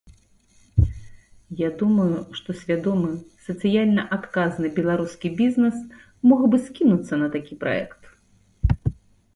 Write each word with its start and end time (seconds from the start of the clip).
Я 1.59 1.69
думаю, 1.81 2.07
што 2.39 2.49
свядомы, 2.61 3.11
сацыяльна 3.49 4.07
адказны 4.19 4.73
беларускі 4.79 5.27
бізнес 5.43 5.75
мог 6.31 6.41
бы 6.55 6.63
скінуцца 6.67 7.13
на 7.23 7.27
такі 7.37 7.53
праект. 7.63 8.01